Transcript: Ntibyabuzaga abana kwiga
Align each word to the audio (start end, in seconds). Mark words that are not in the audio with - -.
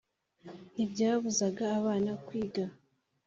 Ntibyabuzaga 0.73 1.63
abana 1.79 2.11
kwiga 2.25 2.63